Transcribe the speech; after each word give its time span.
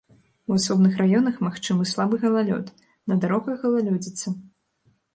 У 0.53 0.55
асобных 0.59 0.97
раёнах 1.01 1.35
магчымы 1.49 1.87
слабы 1.93 2.21
галалёд, 2.25 2.75
на 3.13 3.21
дарогах 3.23 3.57
галалёдзіца. 3.71 4.39